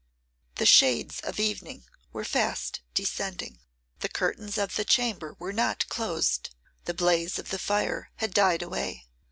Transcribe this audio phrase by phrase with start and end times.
[0.55, 3.59] The shades of evening were fast descending,
[3.99, 6.49] the curtains of the chamber were not closed,
[6.85, 9.05] the blaze of the fire had died away.